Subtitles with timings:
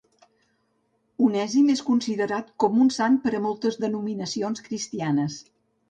[1.25, 5.43] Onèsim és considerat com un sant per moltes denominacions cristianes.